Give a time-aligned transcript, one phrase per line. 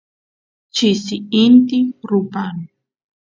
[0.73, 2.57] chisi inti rupan